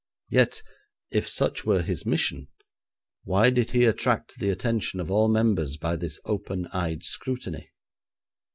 [0.31, 0.63] Yet,
[1.11, 2.47] if such were his mission,
[3.23, 7.69] why did he attract the attention of all members by this open eyed scrutiny?